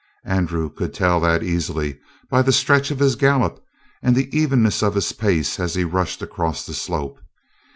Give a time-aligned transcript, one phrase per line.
[0.25, 3.63] Andrew could tell that easily by the stretch of his gallop
[4.01, 7.19] and the evenness of his pace as he rushed across the slope.